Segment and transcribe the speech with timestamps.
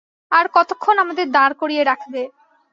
[0.31, 2.21] আর কতক্ষণ আমাদের দাঁড় করিয়ে রাখবে?